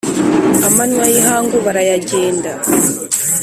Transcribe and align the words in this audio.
amanywa 0.67 1.03
y’ihanga 1.13 1.55
barayagenda 1.65 2.51